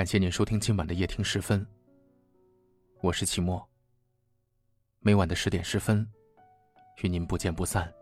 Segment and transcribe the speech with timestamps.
[0.00, 1.66] 感谢您收听今晚的夜听十分。
[3.02, 3.62] 我是齐墨。
[5.00, 6.10] 每晚的十点十分，
[7.02, 7.92] 与您不见不散。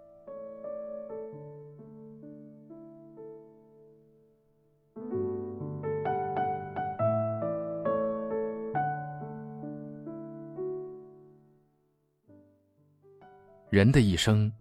[13.71, 14.52] 人的一生，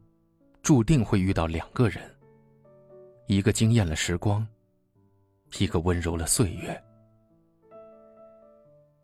[0.64, 2.04] 注定会遇到两个人，
[3.28, 4.44] 一个惊艳了时光，
[5.60, 6.84] 一个温柔了岁月。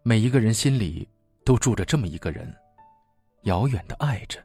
[0.06, 1.08] 每一个人心里
[1.46, 2.54] 都住着这么一个人，
[3.44, 4.38] 遥远的爱着。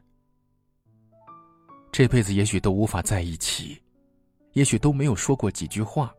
[1.91, 3.77] 这辈子也许都无法在一起，
[4.53, 6.15] 也许都没有说过几句话，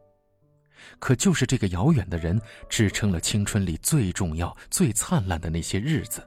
[0.99, 6.23] 可就是这个遥远的人，支撑了青春里最重要、最灿烂的那些日子，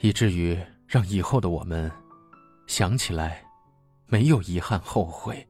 [0.00, 0.58] 以至于
[0.88, 1.88] 让以后的我们。
[2.66, 3.44] 想起来，
[4.06, 5.46] 没有遗憾后悔，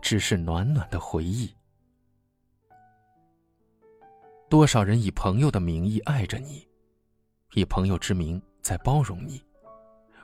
[0.00, 1.52] 只是暖暖的回忆。
[4.52, 6.68] 多少人以朋友的名义爱着你，
[7.54, 9.42] 以朋友之名在包容你，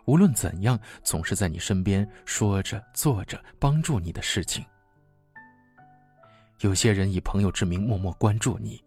[0.04, 4.62] 无论怎样，总是在你身边说着做着帮助你的事情。
[6.60, 8.84] 有些人以朋友之名默默关注你，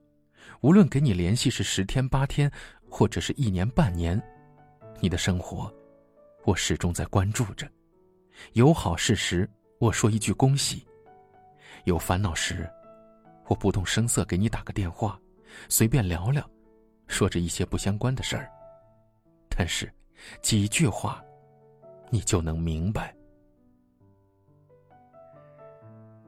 [0.59, 2.52] 无论给你联系是十天八天，
[2.88, 4.22] 或者是一年半年，
[5.00, 5.73] 你的生活。
[6.45, 7.67] 我始终在关注着，
[8.53, 10.86] 有好事时我说一句恭喜，
[11.86, 12.69] 有烦恼时，
[13.47, 15.19] 我不动声色给你打个电话，
[15.69, 16.47] 随便聊聊，
[17.07, 18.49] 说着一些不相关的事儿。
[19.49, 19.91] 但是，
[20.41, 21.23] 几句话，
[22.09, 23.16] 你就能明白。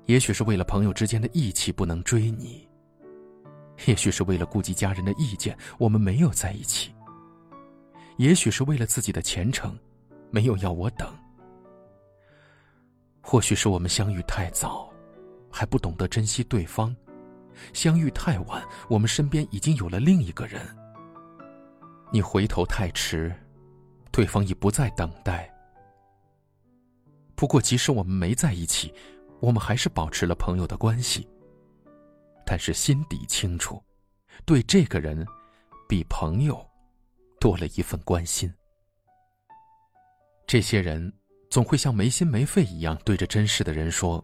[0.05, 2.67] 也许是为了朋友之间的义气不能追你，
[3.85, 6.93] 也许是为了顾及家人的意见我们没有在一起，
[8.17, 9.77] 也许是为了自己的前程。
[10.29, 11.15] 没有要我等，
[13.21, 14.91] 或许是我们相遇太早，
[15.51, 16.91] 还不懂得珍惜对方；
[17.73, 20.61] 相遇太晚，我们身边已经有了另一个人。
[22.11, 23.33] 你回头太迟，
[24.11, 25.51] 对方已不再等待。
[27.35, 28.93] 不过，即使我们没在一起，
[29.39, 31.27] 我们还是保持了朋友的关系。
[32.45, 33.81] 但是心底清楚，
[34.45, 35.25] 对这个人，
[35.89, 36.63] 比朋友
[37.39, 38.53] 多了一份关心。
[40.45, 41.11] 这些人
[41.49, 44.23] 总会像没心没肺一样对着真实的人说：“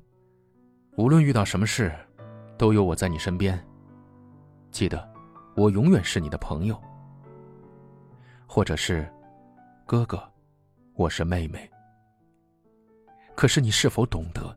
[0.98, 1.92] 无论遇到什么事，
[2.60, 3.58] 都有我在你身边。
[4.70, 5.10] 记得，
[5.56, 6.80] 我永远是你的朋友。”
[8.46, 9.10] 或者是
[9.88, 10.22] “哥哥，
[10.94, 11.72] 我是妹妹。”
[13.34, 14.54] 可是你是否懂得，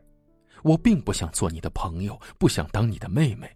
[0.65, 3.49] 我并不想做你的朋友，不想当你的妹妹。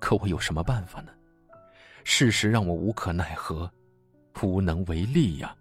[0.00, 1.12] 可我有什么办法呢？
[2.02, 3.70] 事实让我无可奈何，
[4.42, 5.56] 无能为力呀。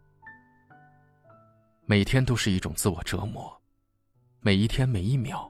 [1.86, 3.56] 每天都是一种自我折磨，
[4.40, 5.48] 每一天每一秒，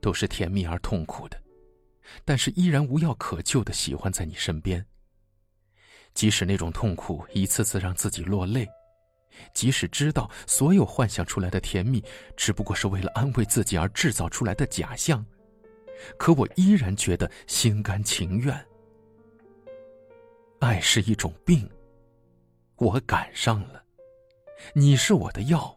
[0.00, 1.40] 都是甜蜜而痛苦的，
[2.24, 4.84] 但是依然无药可救的喜欢在你身边。
[6.14, 8.68] 即使那种痛苦一次次让自己落泪，
[9.52, 12.04] 即使知道所有幻想出来的甜蜜
[12.36, 15.24] 只不过是为了安慰自己而制造出来的假象，
[16.16, 18.66] 可我依然觉得心甘情愿。
[20.60, 21.68] 爱是一种病，
[22.76, 23.82] 我赶上了。
[24.72, 25.76] 你是我的药，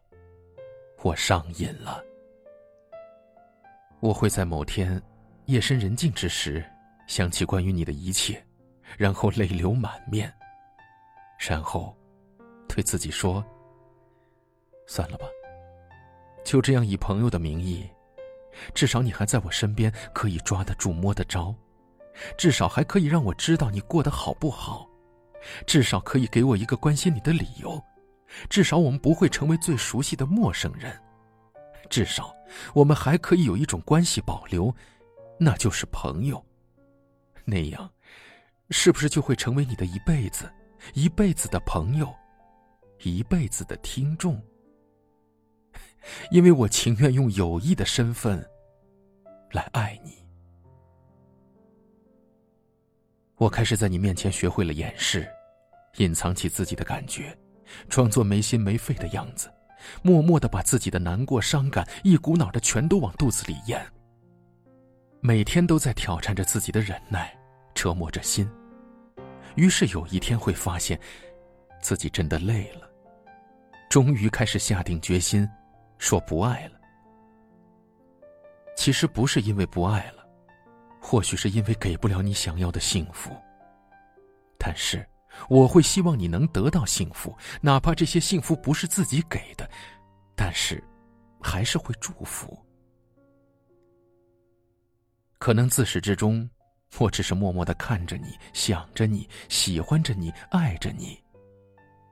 [1.01, 2.03] 我上瘾了。
[3.99, 5.01] 我会在某天
[5.47, 6.61] 夜深人静之时，
[7.07, 8.45] 想起关于你的一切，
[8.97, 10.31] 然后泪流满面，
[11.39, 11.95] 然后
[12.67, 13.41] 对自己说
[14.85, 15.25] ：“算了吧，
[16.43, 17.89] 就这样以朋友的名义，
[18.73, 21.55] 至少你还在我身边，可以抓得住、摸得着，
[22.37, 24.85] 至少还可以让我知道你过得好不好，
[25.65, 27.81] 至少可以给我一个关心你的理由。”
[28.49, 30.93] 至少我们不会成为最熟悉的陌生人，
[31.89, 32.35] 至少
[32.73, 34.75] 我们还可以有一种关系保留，
[35.39, 36.43] 那就是朋友。
[37.45, 37.89] 那样，
[38.69, 40.51] 是不是就会成为你的一辈子，
[40.93, 42.13] 一辈子的朋友，
[43.03, 44.41] 一辈子的听众？
[46.31, 48.45] 因为我情愿用友谊的身份
[49.51, 50.25] 来爱你。
[53.35, 55.29] 我开始在你面前学会了掩饰，
[55.97, 57.37] 隐藏起自己的感觉。
[57.89, 59.53] 装作没心没肺的样子，
[60.01, 63.85] 默默的把自己的难过、伤感一股脑的全都往肚子里咽。
[65.19, 67.35] 每天都在挑战着自己的忍耐，
[67.73, 68.49] 折磨着心。
[69.55, 70.99] 于是有一天会发现，
[71.81, 72.89] 自己真的累了，
[73.89, 75.47] 终于开始下定决心，
[75.97, 76.79] 说不爱了。
[78.75, 80.25] 其实不是因为不爱了，
[81.01, 83.35] 或许是因为给不了你想要的幸福。
[84.57, 85.05] 但是。
[85.49, 89.69] 我会希望你能得到幸福，哪怕这些幸福不是自己给的，
[90.35, 90.83] 但是，
[91.39, 92.57] 还是会祝福。
[95.37, 96.49] 可能自始至终，
[96.97, 101.17] 我只是默默的看着你，想着你，喜欢着你，爱着你。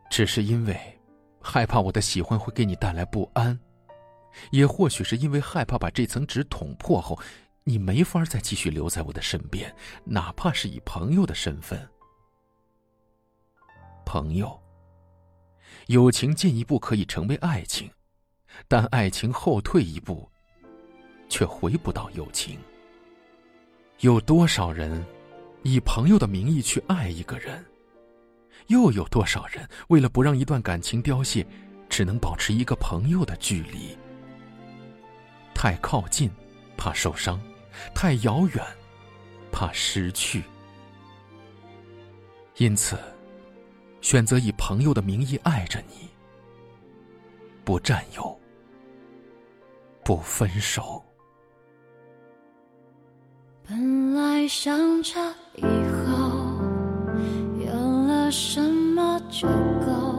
[0.09, 0.79] 只是因为
[1.41, 3.59] 害怕我的喜欢会给你带来不安，
[4.51, 7.19] 也或许是因为害怕把这层纸捅破后，
[7.63, 9.73] 你没法再继续留在我的身边，
[10.03, 11.89] 哪怕是以朋友的身份。
[14.05, 14.57] 朋友，
[15.87, 17.89] 友情进一步可以成为爱情，
[18.67, 20.29] 但爱情后退一步，
[21.27, 22.59] 却回不到友情。
[24.01, 25.03] 有多少人
[25.63, 27.63] 以朋友的名义去爱一个人？
[28.67, 31.45] 又有多少人为了不让一段感情凋谢，
[31.87, 33.97] 只能保持一个朋友的距离？
[35.53, 36.29] 太靠近，
[36.75, 37.39] 怕受伤；
[37.93, 38.63] 太遥远，
[39.51, 40.43] 怕失去。
[42.57, 42.97] 因此，
[44.01, 46.09] 选择以朋友的名义爱着你，
[47.63, 48.37] 不占有，
[50.03, 51.01] 不分手。
[53.67, 55.19] 本来想着
[55.55, 56.61] 以后
[57.65, 57.73] 有
[58.07, 59.47] 了什么就
[59.83, 60.14] 够，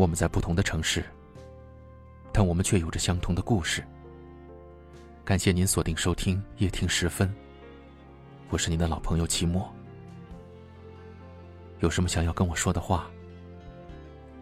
[0.00, 1.04] 我们在不同的城市，
[2.32, 3.84] 但我们却有着相同的故事。
[5.26, 7.30] 感谢您锁定收听夜听时分，
[8.48, 9.70] 我是您的老朋友齐墨。
[11.80, 13.10] 有什么想要跟我说的话，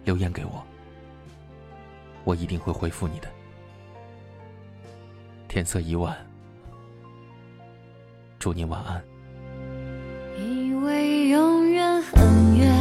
[0.04, 0.64] 留言给我，
[2.22, 3.28] 我一定会回复你的。
[5.48, 6.16] 天色已晚。
[8.38, 9.02] 祝您晚安。
[10.38, 12.77] 以为永远很远，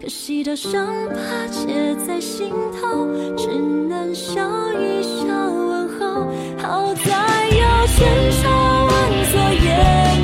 [0.00, 1.16] 可惜这伤疤
[1.50, 4.42] 结在心头，只能笑
[4.74, 6.30] 一笑问候。
[6.58, 8.92] 好在有千差万
[9.30, 10.15] 错，也